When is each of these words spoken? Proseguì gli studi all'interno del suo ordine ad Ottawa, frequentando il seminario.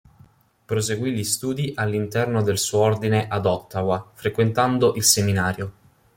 Proseguì 0.65 1.11
gli 1.11 1.23
studi 1.23 1.73
all'interno 1.75 2.41
del 2.41 2.57
suo 2.57 2.79
ordine 2.79 3.27
ad 3.27 3.45
Ottawa, 3.45 4.09
frequentando 4.15 4.95
il 4.95 5.03
seminario. 5.03 5.71